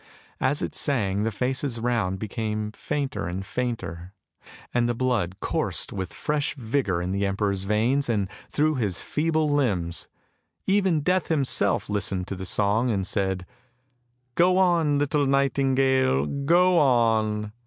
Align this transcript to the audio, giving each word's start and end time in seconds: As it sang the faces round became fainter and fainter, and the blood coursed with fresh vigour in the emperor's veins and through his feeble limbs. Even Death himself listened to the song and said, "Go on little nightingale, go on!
As 0.39 0.63
it 0.63 0.73
sang 0.73 1.21
the 1.25 1.31
faces 1.31 1.79
round 1.79 2.17
became 2.17 2.71
fainter 2.71 3.27
and 3.27 3.45
fainter, 3.45 4.13
and 4.73 4.89
the 4.89 4.95
blood 4.95 5.39
coursed 5.41 5.93
with 5.93 6.11
fresh 6.11 6.55
vigour 6.55 7.03
in 7.03 7.11
the 7.11 7.23
emperor's 7.23 7.65
veins 7.65 8.09
and 8.09 8.27
through 8.49 8.73
his 8.81 9.03
feeble 9.03 9.47
limbs. 9.47 10.07
Even 10.65 11.01
Death 11.01 11.27
himself 11.27 11.87
listened 11.87 12.25
to 12.29 12.35
the 12.35 12.45
song 12.45 12.89
and 12.89 13.05
said, 13.05 13.45
"Go 14.33 14.57
on 14.57 14.97
little 14.97 15.27
nightingale, 15.27 16.25
go 16.25 16.79
on! 16.79 17.51